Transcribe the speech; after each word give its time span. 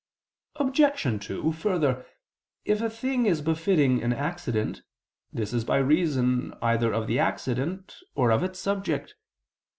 Obj. 0.55 1.23
2: 1.27 1.51
Further, 1.51 2.07
if 2.65 2.81
a 2.81 2.89
thing 2.89 3.27
is 3.27 3.39
befitting 3.43 4.01
an 4.01 4.11
accident, 4.13 4.81
this 5.31 5.53
is 5.53 5.63
by 5.63 5.77
reason 5.77 6.55
either 6.59 6.91
of 6.91 7.05
the 7.05 7.19
accident 7.19 7.97
or 8.15 8.31
of 8.31 8.41
its 8.41 8.57
subject. 8.57 9.13